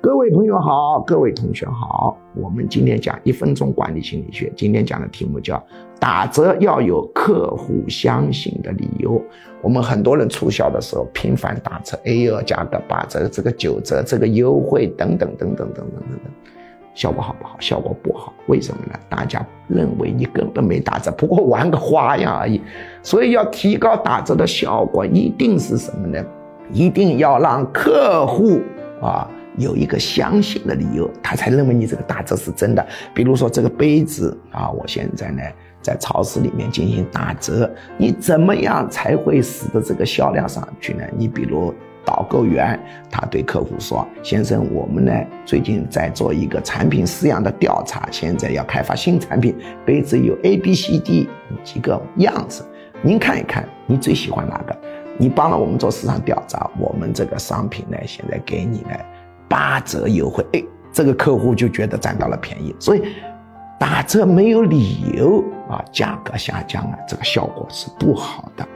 [0.00, 4.52] 各位朋友好，各位同学好，我们今天讲一分钟管理心理学。
[4.56, 5.60] 今天讲的题目叫
[5.98, 9.20] 打折要有客户相信的理由。
[9.60, 16.32] 我们很多人促销的时候频繁打折，A 二价格八折，这个九折，这个优惠等等等等等等等等，
[16.94, 17.56] 效果好不好？
[17.58, 18.96] 效果不好，为什么呢？
[19.08, 22.60] 大家认为你根本没打折，不过玩个花样而已。
[23.02, 26.24] 所以要提高打折的效果，一定是什么呢？
[26.72, 28.60] 一定要让客户
[29.02, 29.28] 啊。
[29.56, 32.86] 有一个相信的理由，他才认为你这个打折是真的。
[33.14, 35.42] 比如说这个杯子啊，我现在呢
[35.80, 41.02] 在超市里面进行打折，你怎么样才会使得这个销量上去呢？
[41.16, 42.78] 你比如导购员，
[43.10, 45.12] 他对客户说：“先生，我们呢
[45.44, 51.28] 最近在做一个产品试样的调查，现在要开发新产品，杯子有 A、B、C、D
[51.62, 52.64] 几个样子，
[53.02, 54.76] 您看一看，你最喜欢哪个？
[55.18, 58.90] 你帮了我们做市场调查，我们这个商品呢现在给你呢。”
[59.48, 60.62] 八折优惠，哎，
[60.92, 63.02] 这个客户就觉得占到了便宜，所以
[63.78, 68.66] 打折没有理由啊，价格下降了，这个效果是不好的。